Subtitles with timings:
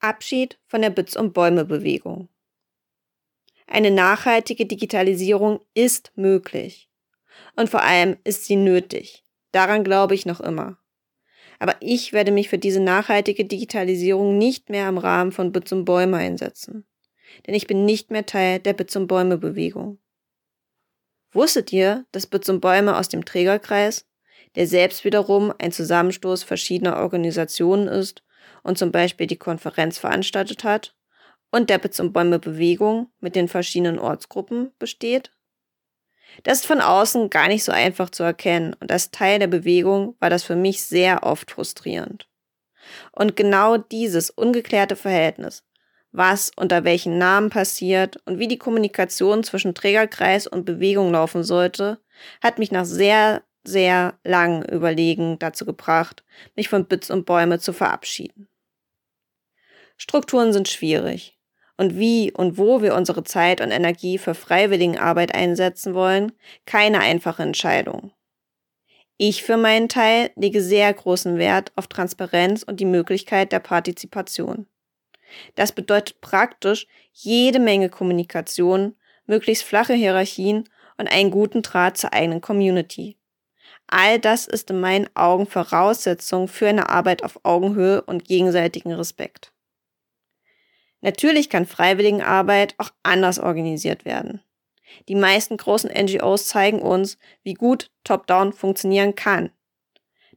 [0.00, 2.28] Abschied von der Bits- und Bäume-Bewegung.
[3.66, 6.90] Eine nachhaltige Digitalisierung ist möglich.
[7.54, 9.24] Und vor allem ist sie nötig.
[9.52, 10.78] Daran glaube ich noch immer.
[11.58, 15.84] Aber ich werde mich für diese nachhaltige Digitalisierung nicht mehr im Rahmen von Bits und
[15.84, 16.86] Bäume einsetzen.
[17.46, 19.98] Denn ich bin nicht mehr Teil der Bits und Bäume Bewegung.
[21.32, 24.06] Wusstet ihr, dass Bits und Bäume aus dem Trägerkreis,
[24.56, 28.24] der selbst wiederum ein Zusammenstoß verschiedener Organisationen ist
[28.62, 30.94] und zum Beispiel die Konferenz veranstaltet hat,
[31.50, 35.32] und der Bits und Bäume Bewegung mit den verschiedenen Ortsgruppen besteht?
[36.44, 40.14] Das ist von außen gar nicht so einfach zu erkennen und als Teil der Bewegung
[40.20, 42.28] war das für mich sehr oft frustrierend.
[43.12, 45.64] Und genau dieses ungeklärte Verhältnis,
[46.12, 52.00] was unter welchen Namen passiert und wie die Kommunikation zwischen Trägerkreis und Bewegung laufen sollte,
[52.40, 56.24] hat mich nach sehr, sehr langen Überlegen dazu gebracht,
[56.56, 58.49] mich von Bits und Bäume zu verabschieden.
[60.02, 61.36] Strukturen sind schwierig.
[61.76, 66.32] Und wie und wo wir unsere Zeit und Energie für Freiwilligenarbeit einsetzen wollen,
[66.64, 68.10] keine einfache Entscheidung.
[69.18, 74.66] Ich für meinen Teil lege sehr großen Wert auf Transparenz und die Möglichkeit der Partizipation.
[75.54, 80.66] Das bedeutet praktisch jede Menge Kommunikation, möglichst flache Hierarchien
[80.96, 83.18] und einen guten Draht zur eigenen Community.
[83.86, 89.52] All das ist in meinen Augen Voraussetzung für eine Arbeit auf Augenhöhe und gegenseitigen Respekt.
[91.00, 94.42] Natürlich kann Freiwilligenarbeit auch anders organisiert werden.
[95.08, 99.50] Die meisten großen NGOs zeigen uns, wie gut Top-Down funktionieren kann.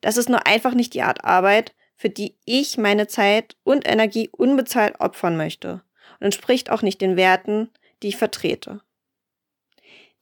[0.00, 4.28] Das ist nur einfach nicht die Art Arbeit, für die ich meine Zeit und Energie
[4.32, 5.82] unbezahlt opfern möchte
[6.18, 7.70] und entspricht auch nicht den Werten,
[8.02, 8.80] die ich vertrete.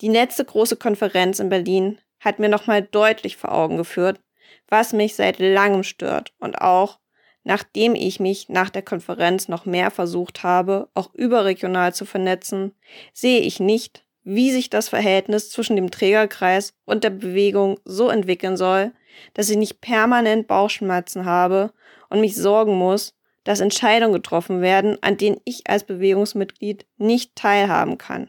[0.01, 4.21] Die letzte große Konferenz in Berlin hat mir nochmal deutlich vor Augen geführt,
[4.69, 6.99] was mich seit langem stört und auch,
[7.45, 12.75] Nachdem ich mich nach der Konferenz noch mehr versucht habe, auch überregional zu vernetzen,
[13.13, 18.57] sehe ich nicht, wie sich das Verhältnis zwischen dem Trägerkreis und der Bewegung so entwickeln
[18.57, 18.93] soll,
[19.35, 21.73] dass ich nicht permanent Bauchschmerzen habe
[22.11, 27.97] und mich sorgen muss, dass Entscheidungen getroffen werden, an denen ich als Bewegungsmitglied nicht teilhaben
[27.97, 28.29] kann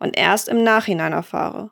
[0.00, 1.70] und erst im Nachhinein erfahre.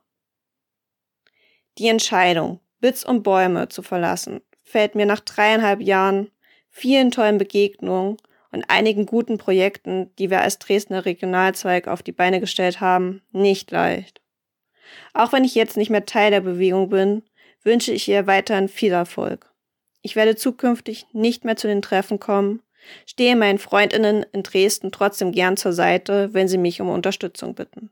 [1.78, 6.30] Die Entscheidung, Bits und Bäume zu verlassen, fällt mir nach dreieinhalb Jahren
[6.76, 8.18] vielen tollen Begegnungen
[8.52, 13.70] und einigen guten Projekten, die wir als Dresdner Regionalzweig auf die Beine gestellt haben, nicht
[13.70, 14.20] leicht.
[15.14, 17.22] Auch wenn ich jetzt nicht mehr Teil der Bewegung bin,
[17.62, 19.50] wünsche ich ihr weiterhin viel Erfolg.
[20.02, 22.60] Ich werde zukünftig nicht mehr zu den Treffen kommen,
[23.06, 27.90] stehe meinen Freundinnen in Dresden trotzdem gern zur Seite, wenn sie mich um Unterstützung bitten.